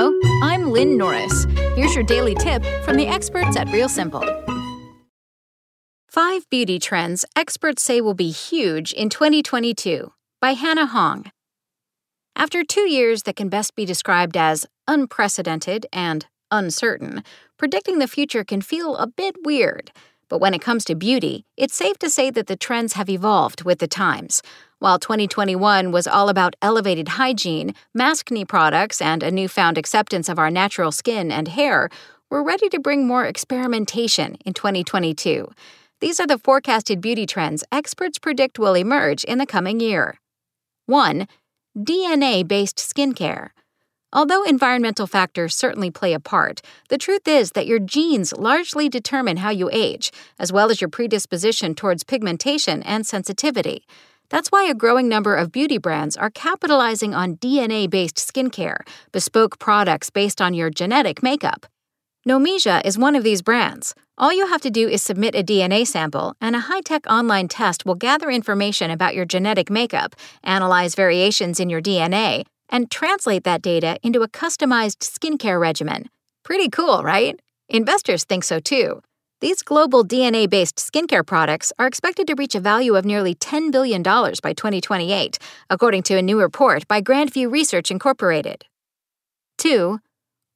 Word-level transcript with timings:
Hello, 0.00 0.16
I'm 0.44 0.70
Lynn 0.70 0.96
Norris. 0.96 1.44
Here's 1.74 1.92
your 1.92 2.04
daily 2.04 2.36
tip 2.36 2.64
from 2.84 2.96
the 2.96 3.08
experts 3.08 3.56
at 3.56 3.68
Real 3.72 3.88
Simple. 3.88 4.22
Five 6.06 6.48
beauty 6.50 6.78
trends 6.78 7.24
experts 7.34 7.82
say 7.82 8.00
will 8.00 8.14
be 8.14 8.30
huge 8.30 8.92
in 8.92 9.08
2022 9.08 10.12
by 10.40 10.52
Hana 10.52 10.86
Hong. 10.86 11.32
After 12.36 12.62
two 12.62 12.88
years 12.88 13.24
that 13.24 13.34
can 13.34 13.48
best 13.48 13.74
be 13.74 13.84
described 13.84 14.36
as 14.36 14.66
unprecedented 14.86 15.86
and 15.92 16.26
uncertain, 16.52 17.24
predicting 17.56 17.98
the 17.98 18.06
future 18.06 18.44
can 18.44 18.60
feel 18.60 18.94
a 18.98 19.08
bit 19.08 19.34
weird. 19.44 19.90
But 20.28 20.38
when 20.40 20.54
it 20.54 20.60
comes 20.60 20.84
to 20.84 20.94
beauty, 20.94 21.44
it's 21.56 21.74
safe 21.74 21.98
to 21.98 22.08
say 22.08 22.30
that 22.30 22.46
the 22.46 22.54
trends 22.54 22.92
have 22.92 23.10
evolved 23.10 23.64
with 23.64 23.80
the 23.80 23.88
times. 23.88 24.42
While 24.80 25.00
2021 25.00 25.90
was 25.90 26.06
all 26.06 26.28
about 26.28 26.54
elevated 26.62 27.08
hygiene, 27.08 27.74
maskne 27.96 28.46
products, 28.46 29.02
and 29.02 29.24
a 29.24 29.30
newfound 29.32 29.76
acceptance 29.76 30.28
of 30.28 30.38
our 30.38 30.52
natural 30.52 30.92
skin 30.92 31.32
and 31.32 31.48
hair, 31.48 31.90
we're 32.30 32.44
ready 32.44 32.68
to 32.68 32.78
bring 32.78 33.04
more 33.04 33.24
experimentation 33.24 34.36
in 34.46 34.54
2022. 34.54 35.50
These 36.00 36.20
are 36.20 36.28
the 36.28 36.38
forecasted 36.38 37.00
beauty 37.00 37.26
trends 37.26 37.64
experts 37.72 38.20
predict 38.20 38.60
will 38.60 38.74
emerge 38.74 39.24
in 39.24 39.38
the 39.38 39.46
coming 39.46 39.80
year. 39.80 40.20
1. 40.86 41.26
DNA 41.76 42.46
based 42.46 42.76
skincare. 42.76 43.48
Although 44.12 44.44
environmental 44.44 45.08
factors 45.08 45.56
certainly 45.56 45.90
play 45.90 46.12
a 46.12 46.20
part, 46.20 46.62
the 46.88 46.98
truth 46.98 47.26
is 47.26 47.50
that 47.50 47.66
your 47.66 47.80
genes 47.80 48.32
largely 48.32 48.88
determine 48.88 49.38
how 49.38 49.50
you 49.50 49.68
age, 49.72 50.12
as 50.38 50.52
well 50.52 50.70
as 50.70 50.80
your 50.80 50.88
predisposition 50.88 51.74
towards 51.74 52.04
pigmentation 52.04 52.80
and 52.84 53.04
sensitivity. 53.04 53.84
That's 54.30 54.48
why 54.48 54.64
a 54.64 54.74
growing 54.74 55.08
number 55.08 55.34
of 55.34 55.52
beauty 55.52 55.78
brands 55.78 56.16
are 56.16 56.30
capitalizing 56.30 57.14
on 57.14 57.36
DNA 57.36 57.88
based 57.88 58.16
skincare, 58.16 58.80
bespoke 59.10 59.58
products 59.58 60.10
based 60.10 60.40
on 60.40 60.54
your 60.54 60.70
genetic 60.70 61.22
makeup. 61.22 61.66
Nomesia 62.26 62.84
is 62.84 62.98
one 62.98 63.14
of 63.14 63.24
these 63.24 63.40
brands. 63.40 63.94
All 64.18 64.32
you 64.32 64.48
have 64.48 64.60
to 64.62 64.70
do 64.70 64.88
is 64.88 65.02
submit 65.02 65.34
a 65.34 65.42
DNA 65.42 65.86
sample, 65.86 66.34
and 66.40 66.54
a 66.54 66.60
high 66.60 66.82
tech 66.82 67.06
online 67.06 67.48
test 67.48 67.86
will 67.86 67.94
gather 67.94 68.30
information 68.30 68.90
about 68.90 69.14
your 69.14 69.24
genetic 69.24 69.70
makeup, 69.70 70.14
analyze 70.42 70.94
variations 70.94 71.58
in 71.58 71.70
your 71.70 71.80
DNA, 71.80 72.44
and 72.68 72.90
translate 72.90 73.44
that 73.44 73.62
data 73.62 73.96
into 74.02 74.22
a 74.22 74.28
customized 74.28 74.98
skincare 74.98 75.58
regimen. 75.58 76.10
Pretty 76.44 76.68
cool, 76.68 77.02
right? 77.02 77.40
Investors 77.68 78.24
think 78.24 78.44
so 78.44 78.60
too. 78.60 79.00
These 79.40 79.62
global 79.62 80.04
DNA 80.04 80.50
based 80.50 80.78
skincare 80.78 81.24
products 81.24 81.72
are 81.78 81.86
expected 81.86 82.26
to 82.26 82.34
reach 82.34 82.56
a 82.56 82.60
value 82.60 82.96
of 82.96 83.04
nearly 83.04 83.36
$10 83.36 83.70
billion 83.70 84.02
by 84.02 84.52
2028, 84.52 85.38
according 85.70 86.02
to 86.04 86.16
a 86.16 86.22
new 86.22 86.40
report 86.40 86.88
by 86.88 87.00
Grand 87.00 87.32
View 87.32 87.48
Research 87.48 87.92
Incorporated. 87.92 88.64
2. 89.58 90.00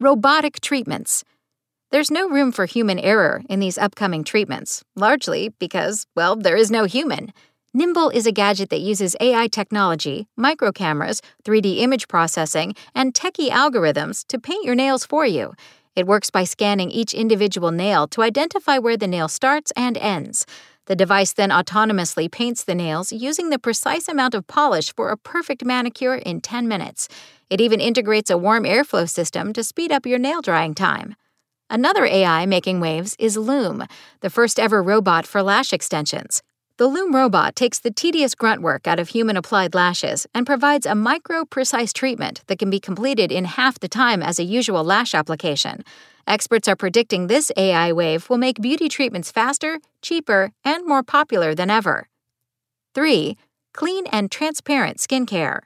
Robotic 0.00 0.60
treatments. 0.60 1.22
There's 1.92 2.10
no 2.10 2.28
room 2.28 2.50
for 2.50 2.66
human 2.66 2.98
error 2.98 3.42
in 3.48 3.60
these 3.60 3.78
upcoming 3.78 4.24
treatments, 4.24 4.82
largely 4.96 5.50
because, 5.60 6.08
well, 6.16 6.34
there 6.34 6.56
is 6.56 6.72
no 6.72 6.82
human. 6.82 7.32
Nimble 7.72 8.10
is 8.10 8.26
a 8.26 8.32
gadget 8.32 8.70
that 8.70 8.80
uses 8.80 9.14
AI 9.20 9.46
technology, 9.46 10.26
micro 10.36 10.72
cameras, 10.72 11.22
3D 11.44 11.78
image 11.78 12.08
processing, 12.08 12.74
and 12.96 13.14
techie 13.14 13.50
algorithms 13.50 14.26
to 14.26 14.40
paint 14.40 14.64
your 14.64 14.74
nails 14.74 15.06
for 15.06 15.24
you. 15.24 15.54
It 15.94 16.06
works 16.06 16.30
by 16.30 16.44
scanning 16.44 16.90
each 16.90 17.12
individual 17.12 17.70
nail 17.70 18.06
to 18.08 18.22
identify 18.22 18.78
where 18.78 18.96
the 18.96 19.06
nail 19.06 19.28
starts 19.28 19.72
and 19.76 19.98
ends. 19.98 20.46
The 20.86 20.96
device 20.96 21.34
then 21.34 21.50
autonomously 21.50 22.30
paints 22.30 22.64
the 22.64 22.74
nails 22.74 23.12
using 23.12 23.50
the 23.50 23.58
precise 23.58 24.08
amount 24.08 24.34
of 24.34 24.46
polish 24.46 24.92
for 24.94 25.10
a 25.10 25.18
perfect 25.18 25.64
manicure 25.64 26.14
in 26.14 26.40
10 26.40 26.66
minutes. 26.66 27.08
It 27.50 27.60
even 27.60 27.80
integrates 27.80 28.30
a 28.30 28.38
warm 28.38 28.64
airflow 28.64 29.08
system 29.08 29.52
to 29.52 29.62
speed 29.62 29.92
up 29.92 30.06
your 30.06 30.18
nail 30.18 30.40
drying 30.40 30.74
time. 30.74 31.14
Another 31.68 32.06
AI 32.06 32.46
making 32.46 32.80
waves 32.80 33.14
is 33.18 33.36
Luum, 33.36 33.86
the 34.20 34.30
first 34.30 34.58
ever 34.58 34.82
robot 34.82 35.26
for 35.26 35.42
lash 35.42 35.72
extensions. 35.72 36.42
The 36.82 36.88
Luum 36.88 37.14
robot 37.14 37.54
takes 37.54 37.78
the 37.78 37.92
tedious 37.92 38.34
grunt 38.34 38.60
work 38.60 38.88
out 38.88 38.98
of 38.98 39.10
human 39.10 39.36
applied 39.36 39.72
lashes 39.72 40.26
and 40.34 40.44
provides 40.44 40.84
a 40.84 40.96
micro 40.96 41.44
precise 41.44 41.92
treatment 41.92 42.42
that 42.48 42.58
can 42.58 42.70
be 42.70 42.80
completed 42.80 43.30
in 43.30 43.44
half 43.44 43.78
the 43.78 43.86
time 43.86 44.20
as 44.20 44.40
a 44.40 44.42
usual 44.42 44.82
lash 44.82 45.14
application. 45.14 45.84
Experts 46.26 46.66
are 46.66 46.74
predicting 46.74 47.28
this 47.28 47.52
AI 47.56 47.92
wave 47.92 48.28
will 48.28 48.36
make 48.36 48.60
beauty 48.60 48.88
treatments 48.88 49.30
faster, 49.30 49.78
cheaper, 50.00 50.50
and 50.64 50.84
more 50.84 51.04
popular 51.04 51.54
than 51.54 51.70
ever. 51.70 52.08
3. 52.96 53.36
Clean 53.72 54.04
and 54.08 54.28
transparent 54.28 54.96
skincare. 54.96 55.60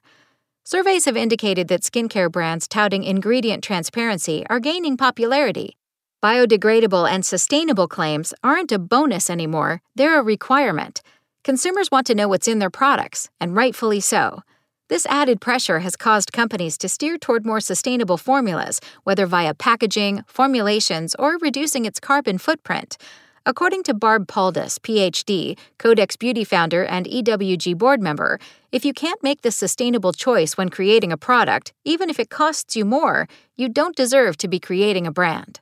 Surveys 0.65 1.07
have 1.07 1.17
indicated 1.17 1.69
that 1.69 1.81
skincare 1.81 2.31
brands 2.31 2.69
touting 2.69 3.05
ingredient 3.05 3.65
transparency 3.65 4.45
are 4.51 4.61
gaining 4.61 4.99
popularity. 4.99 5.79
Biodegradable 6.23 7.09
and 7.09 7.25
sustainable 7.25 7.87
claims 7.87 8.33
aren't 8.43 8.73
a 8.73 8.79
bonus 8.79 9.29
anymore, 9.29 9.83
they're 9.95 10.19
a 10.19 10.23
requirement. 10.23 11.03
Consumers 11.45 11.91
want 11.91 12.07
to 12.07 12.15
know 12.15 12.27
what's 12.27 12.49
in 12.49 12.59
their 12.59 12.71
products, 12.71 13.29
and 13.39 13.55
rightfully 13.55 14.01
so. 14.01 14.43
This 14.89 15.05
added 15.07 15.41
pressure 15.41 15.81
has 15.81 15.95
caused 15.95 16.33
companies 16.33 16.79
to 16.79 16.89
steer 16.89 17.19
toward 17.19 17.45
more 17.45 17.61
sustainable 17.61 18.17
formulas, 18.17 18.81
whether 19.05 19.27
via 19.27 19.53
packaging, 19.53 20.25
formulations, 20.27 21.15
or 21.19 21.37
reducing 21.39 21.85
its 21.85 22.01
carbon 22.01 22.39
footprint. 22.39 22.97
According 23.45 23.83
to 23.85 23.95
Barb 23.95 24.27
Paldus, 24.27 24.79
PhD, 24.79 25.59
Codex 25.79 26.17
Beauty 26.17 26.45
founder 26.45 26.85
and 26.85 27.07
EWG 27.07 27.77
board 27.77 28.01
member, 28.01 28.41
if 28.73 28.85
you 28.85 28.93
can't 28.93 29.23
make 29.23 29.43
the 29.43 29.53
sustainable 29.53 30.13
choice 30.13 30.57
when 30.57 30.69
creating 30.71 31.13
a 31.13 31.17
product, 31.17 31.73
even 31.85 32.09
if 32.09 32.19
it 32.19 32.31
costs 32.31 32.75
you 32.75 32.85
more, 32.85 33.29
you 33.55 33.69
don't 33.69 33.95
deserve 33.95 34.37
to 34.39 34.49
be 34.49 34.59
creating 34.59 35.07
a 35.07 35.13
brand. 35.13 35.61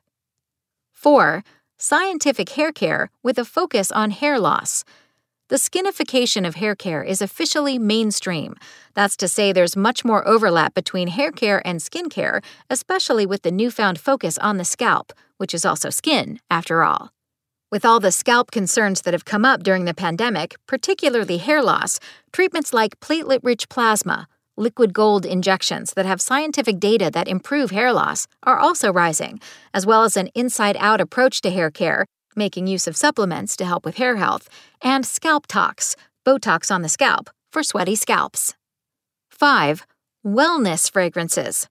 4. 0.95 1.43
Scientific 1.77 2.49
hair 2.49 2.71
care 2.71 3.11
with 3.21 3.37
a 3.37 3.45
focus 3.45 3.91
on 3.91 4.11
hair 4.11 4.39
loss. 4.39 4.83
The 5.49 5.57
skinification 5.57 6.47
of 6.47 6.55
hair 6.55 6.73
care 6.73 7.03
is 7.03 7.21
officially 7.21 7.77
mainstream. 7.77 8.55
That's 8.95 9.15
to 9.17 9.27
say, 9.27 9.51
there's 9.51 9.75
much 9.75 10.03
more 10.03 10.27
overlap 10.27 10.73
between 10.73 11.09
hair 11.09 11.31
care 11.31 11.61
and 11.67 11.79
skin 11.79 12.09
care, 12.09 12.41
especially 12.69 13.27
with 13.27 13.43
the 13.43 13.51
newfound 13.51 13.99
focus 13.99 14.39
on 14.39 14.57
the 14.57 14.65
scalp, 14.65 15.13
which 15.37 15.53
is 15.53 15.65
also 15.65 15.91
skin, 15.91 16.39
after 16.49 16.81
all. 16.81 17.11
With 17.71 17.85
all 17.85 17.99
the 17.99 18.11
scalp 18.11 18.49
concerns 18.49 19.01
that 19.01 19.13
have 19.13 19.25
come 19.25 19.45
up 19.45 19.61
during 19.61 19.85
the 19.85 19.93
pandemic, 19.93 20.55
particularly 20.65 21.37
hair 21.37 21.61
loss, 21.61 21.99
treatments 22.31 22.73
like 22.73 22.99
platelet 22.99 23.41
rich 23.43 23.69
plasma, 23.69 24.27
liquid 24.57 24.93
gold 24.93 25.25
injections 25.25 25.93
that 25.93 26.05
have 26.05 26.21
scientific 26.21 26.79
data 26.79 27.09
that 27.11 27.27
improve 27.27 27.71
hair 27.71 27.91
loss 27.91 28.27
are 28.43 28.57
also 28.57 28.91
rising, 28.91 29.39
as 29.73 29.85
well 29.85 30.03
as 30.03 30.15
an 30.15 30.29
inside 30.35 30.77
out 30.79 31.01
approach 31.01 31.41
to 31.41 31.51
hair 31.51 31.69
care, 31.69 32.05
making 32.35 32.67
use 32.67 32.87
of 32.87 32.97
supplements 32.97 33.55
to 33.55 33.65
help 33.65 33.85
with 33.85 33.97
hair 33.97 34.15
health, 34.17 34.49
and 34.81 35.05
scalp 35.05 35.47
tox, 35.47 35.95
Botox 36.25 36.73
on 36.73 36.81
the 36.81 36.89
scalp, 36.89 37.29
for 37.51 37.63
sweaty 37.63 37.95
scalps. 37.95 38.53
5. 39.29 39.85
Wellness 40.25 40.91
fragrances. 40.91 41.67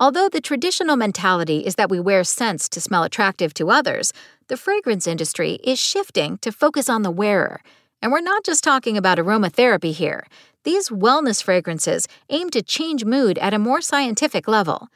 Although 0.00 0.28
the 0.28 0.40
traditional 0.40 0.96
mentality 0.96 1.58
is 1.60 1.76
that 1.76 1.90
we 1.90 2.00
wear 2.00 2.24
scents 2.24 2.68
to 2.70 2.80
smell 2.80 3.04
attractive 3.04 3.54
to 3.54 3.70
others, 3.70 4.12
the 4.48 4.56
fragrance 4.56 5.06
industry 5.06 5.58
is 5.62 5.78
shifting 5.78 6.38
to 6.38 6.50
focus 6.50 6.88
on 6.88 7.02
the 7.02 7.10
wearer. 7.10 7.60
And 8.04 8.12
we're 8.12 8.20
not 8.20 8.44
just 8.44 8.62
talking 8.62 8.98
about 8.98 9.16
aromatherapy 9.16 9.90
here. 9.90 10.26
These 10.64 10.90
wellness 10.90 11.42
fragrances 11.42 12.06
aim 12.28 12.50
to 12.50 12.60
change 12.60 13.06
mood 13.06 13.38
at 13.38 13.54
a 13.54 13.58
more 13.58 13.80
scientific 13.80 14.46
level. 14.46 14.88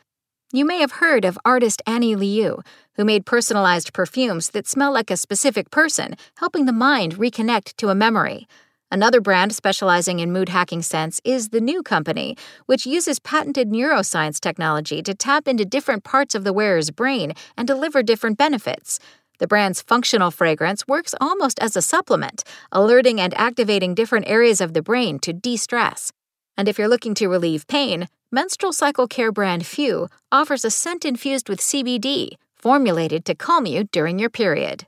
You 0.52 0.66
may 0.66 0.80
have 0.80 0.92
heard 0.92 1.24
of 1.24 1.38
artist 1.42 1.80
Ani 1.86 2.16
Liu, 2.16 2.60
who 2.96 3.06
made 3.06 3.24
personalized 3.24 3.94
perfumes 3.94 4.50
that 4.50 4.68
smell 4.68 4.92
like 4.92 5.10
a 5.10 5.16
specific 5.16 5.70
person, 5.70 6.16
helping 6.36 6.66
the 6.66 6.72
mind 6.74 7.16
reconnect 7.16 7.76
to 7.78 7.88
a 7.88 7.94
memory. 7.94 8.46
Another 8.90 9.22
brand 9.22 9.54
specializing 9.54 10.20
in 10.20 10.30
mood 10.30 10.50
hacking 10.50 10.82
scents 10.82 11.18
is 11.24 11.48
The 11.48 11.62
Nue 11.62 11.82
Company, 11.82 12.36
which 12.66 12.84
uses 12.84 13.18
patented 13.18 13.70
neuroscience 13.70 14.38
technology 14.38 15.02
to 15.02 15.14
tap 15.14 15.48
into 15.48 15.64
different 15.64 16.04
parts 16.04 16.34
of 16.34 16.44
the 16.44 16.52
wearer's 16.52 16.90
brain 16.90 17.32
and 17.56 17.66
deliver 17.66 18.02
different 18.02 18.36
benefits. 18.36 19.00
The 19.38 19.46
brand's 19.46 19.82
functional 19.82 20.30
fragrance 20.30 20.86
works 20.86 21.14
almost 21.20 21.58
as 21.60 21.76
a 21.76 21.82
supplement, 21.82 22.42
alerting 22.72 23.20
and 23.20 23.32
activating 23.34 23.94
different 23.94 24.28
areas 24.28 24.60
of 24.60 24.74
the 24.74 24.82
brain 24.82 25.18
to 25.20 25.32
de 25.32 25.56
stress. 25.56 26.12
And 26.56 26.68
if 26.68 26.78
you're 26.78 26.88
looking 26.88 27.14
to 27.14 27.28
relieve 27.28 27.66
pain, 27.68 28.08
menstrual 28.32 28.72
cycle 28.72 29.06
care 29.06 29.32
brand 29.32 29.64
Few 29.64 30.08
offers 30.32 30.64
a 30.64 30.70
scent 30.70 31.04
infused 31.04 31.48
with 31.48 31.60
CBD, 31.60 32.30
formulated 32.56 33.24
to 33.26 33.34
calm 33.34 33.66
you 33.66 33.84
during 33.84 34.18
your 34.18 34.30
period. 34.30 34.86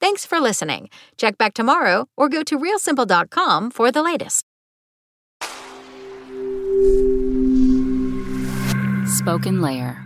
Thanks 0.00 0.26
for 0.26 0.40
listening. 0.40 0.90
Check 1.16 1.38
back 1.38 1.54
tomorrow 1.54 2.08
or 2.16 2.28
go 2.28 2.42
to 2.42 2.58
realsimple.com 2.58 3.70
for 3.70 3.90
the 3.90 4.02
latest. 4.02 4.44
SpokenLayer. 9.20 10.05